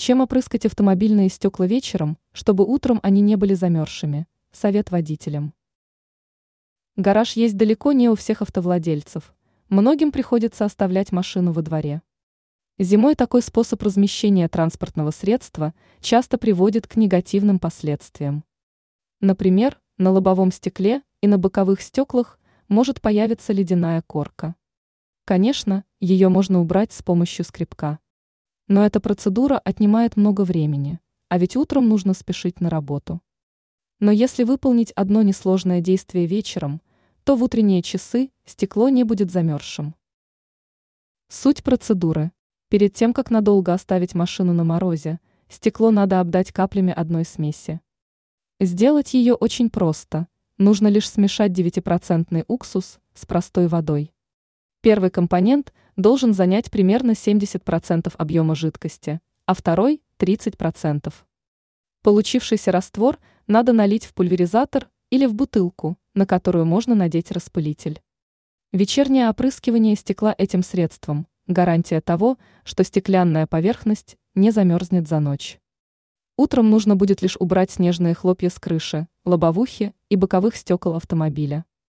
[0.00, 4.28] Чем опрыскать автомобильные стекла вечером, чтобы утром они не были замерзшими?
[4.52, 5.52] Совет водителям.
[6.94, 9.34] Гараж есть далеко не у всех автовладельцев.
[9.68, 12.02] Многим приходится оставлять машину во дворе.
[12.78, 18.44] Зимой такой способ размещения транспортного средства часто приводит к негативным последствиям.
[19.20, 22.38] Например, на лобовом стекле и на боковых стеклах
[22.68, 24.54] может появиться ледяная корка.
[25.24, 27.98] Конечно, ее можно убрать с помощью скребка.
[28.68, 31.00] Но эта процедура отнимает много времени,
[31.30, 33.22] а ведь утром нужно спешить на работу.
[33.98, 36.82] Но если выполнить одно несложное действие вечером,
[37.24, 39.94] то в утренние часы стекло не будет замерзшим.
[41.28, 42.30] Суть процедуры.
[42.68, 47.80] Перед тем, как надолго оставить машину на морозе, стекло надо обдать каплями одной смеси.
[48.60, 50.28] Сделать ее очень просто.
[50.58, 54.12] Нужно лишь смешать 9% уксус с простой водой.
[54.80, 61.12] Первый компонент должен занять примерно 70% объема жидкости, а второй– 30%.
[62.02, 63.18] Получившийся раствор
[63.48, 68.00] надо налить в пульверизатор или в бутылку, на которую можно надеть распылитель.
[68.72, 75.58] Вечернее опрыскивание стекла этим средством– гарантия того, что стеклянная поверхность не замерзнет за ночь.
[76.36, 81.64] Утром нужно будет лишь убрать снежные хлопья с крыши, лобовухи и боковых стекол автомобиля.